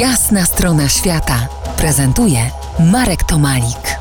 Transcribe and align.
Jasna 0.00 0.44
strona 0.44 0.88
świata 0.88 1.48
prezentuje 1.78 2.38
Marek 2.92 3.24
Tomalik. 3.24 3.98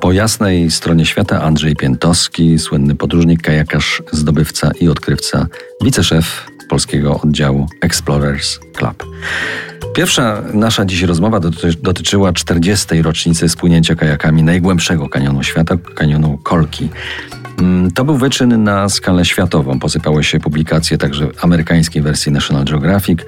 Po 0.00 0.12
jasnej 0.12 0.70
stronie 0.70 1.06
świata 1.06 1.42
Andrzej 1.42 1.76
Piętowski, 1.76 2.58
słynny 2.58 2.94
podróżnik, 2.94 3.42
kajakarz, 3.42 4.02
zdobywca 4.12 4.70
i 4.80 4.88
odkrywca, 4.88 5.46
wiceszef 5.82 6.46
polskiego 6.68 7.20
oddziału 7.20 7.68
Explorers 7.80 8.58
Club. 8.76 9.04
Pierwsza 9.94 10.42
nasza 10.54 10.84
dziś 10.84 11.02
rozmowa 11.02 11.40
doty 11.40 11.72
dotyczyła 11.82 12.32
40. 12.32 13.02
rocznicy 13.02 13.48
spłynięcia 13.48 13.94
kajakami 13.94 14.42
najgłębszego 14.42 15.08
kanionu 15.08 15.42
świata, 15.42 15.76
kanionu 15.94 16.38
Kolki. 16.38 16.88
Mm, 17.58 17.90
to 17.90 18.04
był 18.04 18.16
wyczyn 18.16 18.64
na 18.64 18.88
skalę 18.88 19.24
światową. 19.24 19.78
Posypały 19.78 20.24
się 20.24 20.40
publikacje 20.40 20.98
także 20.98 21.28
amerykańskiej 21.42 22.02
wersji 22.02 22.32
National 22.32 22.64
Geographic. 22.64 23.20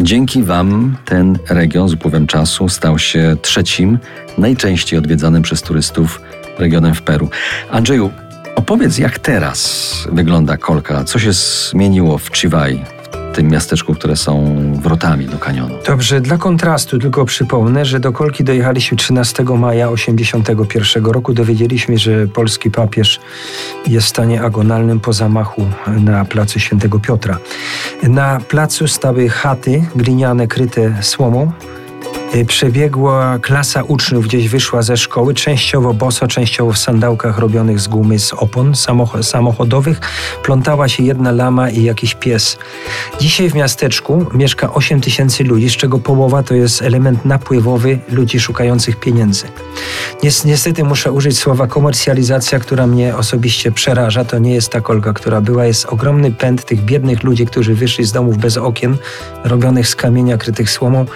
Dzięki 0.00 0.42
Wam 0.42 0.96
ten 1.04 1.38
region 1.48 1.88
z 1.88 1.92
upływem 1.92 2.26
czasu 2.26 2.68
stał 2.68 2.98
się 2.98 3.36
trzecim, 3.42 3.98
najczęściej 4.38 4.98
odwiedzanym 4.98 5.42
przez 5.42 5.62
turystów 5.62 6.20
regionem 6.58 6.94
w 6.94 7.02
Peru. 7.02 7.28
Andrzeju, 7.70 8.10
opowiedz 8.56 8.98
jak 8.98 9.18
teraz 9.18 9.92
wygląda 10.12 10.56
kolka, 10.56 11.04
co 11.04 11.18
się 11.18 11.32
zmieniło 11.32 12.18
w 12.18 12.30
Chivaj, 12.36 12.84
tym 13.34 13.48
miasteczku, 13.48 13.94
które 13.94 14.16
są 14.16 14.54
wrotami 14.82 15.26
do 15.26 15.38
kanionu. 15.38 15.74
Dobrze, 15.86 16.20
dla 16.20 16.38
kontrastu 16.38 16.98
tylko 16.98 17.24
przypomnę, 17.24 17.84
że 17.84 18.00
do 18.00 18.12
Kolki 18.12 18.44
dojechaliśmy 18.44 18.96
13 18.96 19.44
maja 19.44 19.88
1981 19.88 21.04
roku. 21.12 21.34
Dowiedzieliśmy, 21.34 21.98
że 21.98 22.26
polski 22.26 22.70
papież 22.70 23.20
jest 23.86 24.06
w 24.06 24.10
stanie 24.10 24.42
agonalnym 24.42 25.00
po 25.00 25.12
zamachu 25.12 25.66
na 25.86 26.24
placu 26.24 26.60
Świętego 26.60 26.98
Piotra. 26.98 27.38
Na 28.02 28.40
placu 28.40 28.88
stały 28.88 29.28
chaty 29.28 29.84
gliniane 29.96 30.46
kryte 30.46 31.02
słomą, 31.02 31.52
przebiegła 32.46 33.38
klasa 33.38 33.82
uczniów, 33.82 34.24
gdzieś 34.24 34.48
wyszła 34.48 34.82
ze 34.82 34.96
szkoły, 34.96 35.34
częściowo 35.34 35.94
boso, 35.94 36.28
częściowo 36.28 36.72
w 36.72 36.78
sandałkach 36.78 37.38
robionych 37.38 37.80
z 37.80 37.88
gumy 37.88 38.18
z 38.18 38.32
opon 38.32 38.72
samochodowych. 39.22 40.00
Plątała 40.42 40.88
się 40.88 41.02
jedna 41.02 41.32
lama 41.32 41.70
i 41.70 41.82
jakiś 41.82 42.14
pies. 42.14 42.58
Dzisiaj 43.20 43.50
w 43.50 43.54
miasteczku 43.54 44.26
mieszka 44.34 44.72
8 44.72 45.00
tysięcy 45.00 45.44
ludzi, 45.44 45.70
z 45.70 45.76
czego 45.76 45.98
połowa 45.98 46.42
to 46.42 46.54
jest 46.54 46.82
element 46.82 47.24
napływowy 47.24 47.98
ludzi 48.08 48.40
szukających 48.40 49.00
pieniędzy. 49.00 49.46
Niestety 50.44 50.84
muszę 50.84 51.12
użyć 51.12 51.38
słowa 51.38 51.66
komercjalizacja, 51.66 52.58
która 52.58 52.86
mnie 52.86 53.16
osobiście 53.16 53.72
przeraża. 53.72 54.24
To 54.24 54.38
nie 54.38 54.54
jest 54.54 54.68
ta 54.68 54.80
kolga, 54.80 55.12
która 55.12 55.40
była. 55.40 55.64
Jest 55.64 55.86
ogromny 55.86 56.32
pęd 56.32 56.64
tych 56.64 56.84
biednych 56.84 57.22
ludzi, 57.22 57.46
którzy 57.46 57.74
wyszli 57.74 58.04
z 58.04 58.12
domów 58.12 58.38
bez 58.38 58.56
okien, 58.56 58.96
robionych 59.44 59.88
z 59.88 59.96
kamienia 59.96 60.36
krytych 60.36 60.70
słomą 60.70 61.06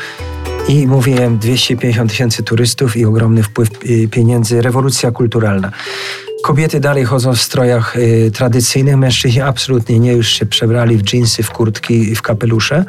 i 0.68 0.86
mówiłem 0.86 1.38
250 1.38 2.10
tysięcy 2.10 2.42
turystów 2.42 2.96
i 2.96 3.04
ogromny 3.04 3.42
wpływ 3.42 3.68
y, 3.86 4.08
pieniędzy, 4.08 4.62
rewolucja 4.62 5.10
kulturalna. 5.10 5.72
Kobiety 6.44 6.80
dalej 6.80 7.04
chodzą 7.04 7.34
w 7.34 7.40
strojach 7.40 7.96
y, 7.96 8.30
tradycyjnych, 8.34 8.96
mężczyźni 8.96 9.40
absolutnie 9.40 9.98
nie, 9.98 10.12
już 10.12 10.28
się 10.28 10.46
przebrali 10.46 10.96
w 10.96 11.02
dżinsy, 11.02 11.42
w 11.42 11.50
kurtki 11.50 12.14
w 12.14 12.22
kapelusze. 12.22 12.84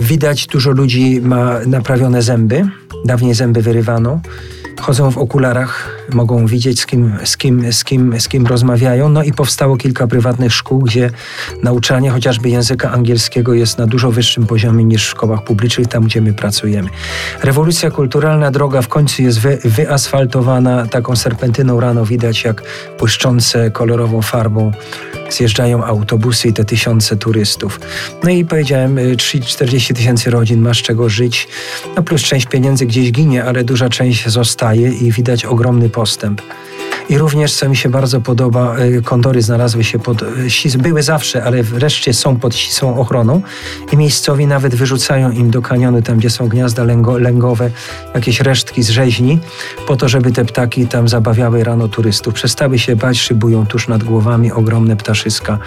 Widać, 0.00 0.46
dużo 0.46 0.70
ludzi 0.70 1.20
ma 1.22 1.58
naprawione 1.66 2.22
zęby, 2.22 2.68
dawniej 3.04 3.34
zęby 3.34 3.62
wyrywano 3.62 4.20
chodzą 4.80 5.10
w 5.10 5.18
okularach, 5.18 5.98
mogą 6.12 6.46
widzieć 6.46 6.80
z 6.80 6.86
kim, 6.86 7.12
z, 7.24 7.36
kim, 7.36 7.72
z, 7.72 7.84
kim, 7.84 8.20
z 8.20 8.28
kim 8.28 8.46
rozmawiają. 8.46 9.08
No 9.08 9.22
i 9.22 9.32
powstało 9.32 9.76
kilka 9.76 10.06
prywatnych 10.06 10.52
szkół, 10.52 10.78
gdzie 10.78 11.10
nauczanie 11.62 12.10
chociażby 12.10 12.48
języka 12.48 12.90
angielskiego 12.90 13.54
jest 13.54 13.78
na 13.78 13.86
dużo 13.86 14.10
wyższym 14.10 14.46
poziomie 14.46 14.84
niż 14.84 15.06
w 15.06 15.10
szkołach 15.10 15.44
publicznych, 15.44 15.88
tam 15.88 16.04
gdzie 16.04 16.20
my 16.20 16.32
pracujemy. 16.32 16.88
Rewolucja 17.42 17.90
kulturalna, 17.90 18.50
droga 18.50 18.82
w 18.82 18.88
końcu 18.88 19.22
jest 19.22 19.40
wy, 19.40 19.58
wyasfaltowana, 19.64 20.86
taką 20.86 21.16
serpentyną 21.16 21.80
rano 21.80 22.04
widać 22.04 22.44
jak 22.44 22.62
błyszczące 22.98 23.70
kolorową 23.70 24.22
farbą 24.22 24.72
zjeżdżają 25.30 25.84
autobusy 25.84 26.48
i 26.48 26.52
te 26.52 26.64
tysiące 26.64 27.16
turystów. 27.16 27.80
No 28.24 28.30
i 28.30 28.44
powiedziałem, 28.44 28.96
30-40 28.96 29.90
y, 29.90 29.94
tysięcy 29.94 30.30
rodzin 30.30 30.60
ma 30.60 30.74
z 30.74 30.76
czego 30.76 31.08
żyć, 31.08 31.48
no 31.96 32.02
plus 32.02 32.22
część 32.22 32.46
pieniędzy 32.46 32.86
gdzieś 32.86 33.12
ginie, 33.12 33.44
ale 33.44 33.64
duża 33.64 33.88
część 33.88 34.28
zostaje 34.28 34.92
i 34.92 35.12
widać 35.12 35.44
ogromny 35.44 35.88
postęp. 35.88 36.42
I 37.08 37.18
również, 37.18 37.54
co 37.54 37.68
mi 37.68 37.76
się 37.76 37.88
bardzo 37.88 38.20
podoba, 38.20 38.76
y, 38.78 39.02
kondory 39.02 39.42
znalazły 39.42 39.84
się 39.84 39.98
pod, 39.98 40.22
y, 40.22 40.78
były 40.78 41.02
zawsze, 41.02 41.44
ale 41.44 41.62
wreszcie 41.62 42.14
są 42.14 42.36
pod 42.36 42.56
ścisłą 42.56 43.00
ochroną 43.00 43.42
i 43.92 43.96
miejscowi 43.96 44.46
nawet 44.46 44.74
wyrzucają 44.74 45.30
im 45.30 45.50
do 45.50 45.62
kanionu, 45.62 46.02
tam 46.02 46.18
gdzie 46.18 46.30
są 46.30 46.48
gniazda 46.48 46.84
lęgo, 46.84 47.18
lęgowe, 47.18 47.70
jakieś 48.14 48.40
resztki 48.40 48.82
z 48.82 48.88
rzeźni, 48.88 49.38
po 49.86 49.96
to, 49.96 50.08
żeby 50.08 50.32
te 50.32 50.44
ptaki 50.44 50.86
tam 50.86 51.08
zabawiały 51.08 51.64
rano 51.64 51.88
turystów. 51.88 52.34
Przestały 52.34 52.78
się 52.78 52.96
bać, 52.96 53.18
szybują 53.18 53.66
tuż 53.66 53.88
nad 53.88 54.04
głowami 54.04 54.52
ogromne 54.52 54.96
ptaszyska. 54.96 55.58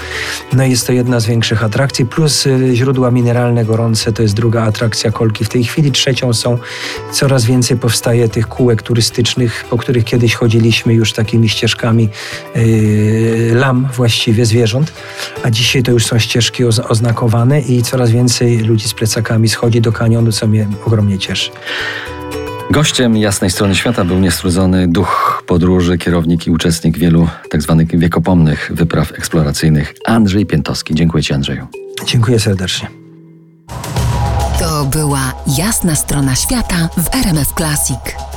No 0.54 0.64
jest 0.64 0.88
to 0.88 0.94
jedna 0.94 1.20
z 1.20 1.26
większych 1.26 1.64
atrakcji, 1.64 2.06
plus 2.06 2.46
y, 2.46 2.72
źródła 2.76 3.12
mineralne 3.12 3.66
gorące, 3.66 4.14
to 4.14 4.22
jest 4.22 4.34
druga 4.34 4.64
atrakcja 4.64 5.12
kolki. 5.12 5.46
W 5.46 5.50
tej 5.50 5.64
chwili 5.64 5.92
trzecią 5.92 6.34
są, 6.34 6.58
coraz 7.14 7.46
więcej 7.46 7.78
powstaje 7.78 8.30
tych 8.30 8.48
kółek 8.48 8.82
turystycznych, 8.82 9.66
po 9.70 9.78
których 9.78 10.04
kiedyś 10.04 10.36
chodziliśmy 10.36 10.94
już 10.94 11.14
tak 11.14 11.31
takimi 11.32 11.50
ścieżkami 11.50 12.10
yy, 12.56 13.52
lam 13.56 13.88
właściwie, 13.96 14.46
zwierząt, 14.46 14.94
a 15.44 15.50
dzisiaj 15.50 15.84
to 15.84 15.92
już 15.92 16.06
są 16.06 16.20
ścieżki 16.20 16.64
oznakowane 16.66 17.62
i 17.62 17.84
coraz 17.84 18.12
więcej 18.12 18.58
ludzi 18.60 18.88
z 18.88 18.94
plecakami 18.94 19.50
schodzi 19.50 19.82
do 19.82 19.92
kanionu, 19.92 20.32
co 20.32 20.48
mnie 20.48 20.68
ogromnie 20.86 21.20
cieszy. 21.20 21.52
Gościem 22.72 23.18
jasnej 23.18 23.50
strony 23.52 23.76
świata 23.76 24.04
był 24.06 24.20
niestrudzony 24.20 24.88
duch 24.88 25.44
podróży, 25.48 25.98
kierownik 25.98 26.48
i 26.48 26.52
uczestnik 26.52 26.98
wielu 26.98 27.28
tzw. 27.52 27.86
Tak 27.90 28.00
wiekopomnych 28.00 28.72
wypraw 28.74 29.12
eksploracyjnych 29.12 29.94
Andrzej 30.06 30.46
Piętowski. 30.46 30.96
Dziękuję 30.96 31.24
Ci 31.24 31.34
Andrzeju. 31.34 31.68
Dziękuję 32.06 32.40
serdecznie. 32.40 32.88
To 34.60 34.86
była 34.86 35.34
jasna 35.58 35.96
strona 35.96 36.36
świata 36.36 36.90
w 36.98 37.16
RMF 37.16 37.54
Classic. 37.58 38.31